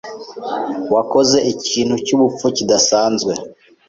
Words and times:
Wakoze 0.93 1.37
ikintu 1.53 1.95
cyubupfu 2.05 2.45
kidasanzwe. 2.57 3.33